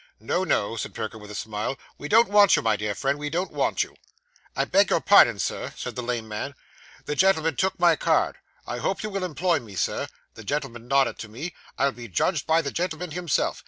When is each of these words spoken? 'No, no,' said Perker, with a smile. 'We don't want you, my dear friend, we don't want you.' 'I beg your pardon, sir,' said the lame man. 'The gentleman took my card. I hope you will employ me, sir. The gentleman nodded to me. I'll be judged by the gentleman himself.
'No, 0.19 0.43
no,' 0.43 0.77
said 0.77 0.95
Perker, 0.95 1.19
with 1.19 1.29
a 1.29 1.35
smile. 1.35 1.77
'We 1.99 2.07
don't 2.09 2.27
want 2.29 2.55
you, 2.55 2.63
my 2.63 2.75
dear 2.75 2.95
friend, 2.95 3.19
we 3.19 3.29
don't 3.29 3.51
want 3.51 3.83
you.' 3.83 3.95
'I 4.55 4.65
beg 4.65 4.89
your 4.89 4.99
pardon, 4.99 5.37
sir,' 5.37 5.73
said 5.77 5.95
the 5.95 6.01
lame 6.01 6.27
man. 6.27 6.55
'The 7.05 7.15
gentleman 7.15 7.55
took 7.55 7.79
my 7.79 7.95
card. 7.95 8.39
I 8.65 8.79
hope 8.79 9.03
you 9.03 9.11
will 9.11 9.23
employ 9.23 9.59
me, 9.59 9.75
sir. 9.75 10.07
The 10.33 10.43
gentleman 10.43 10.87
nodded 10.87 11.19
to 11.19 11.29
me. 11.29 11.53
I'll 11.77 11.91
be 11.91 12.07
judged 12.07 12.47
by 12.47 12.63
the 12.63 12.71
gentleman 12.71 13.11
himself. 13.11 13.59